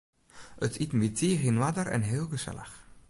It 0.65 0.75
iten 0.83 1.01
wie 1.03 1.13
tige 1.19 1.47
yn 1.51 1.61
oarder 1.65 1.87
en 1.95 2.03
heel 2.09 2.27
gesellich. 2.33 2.73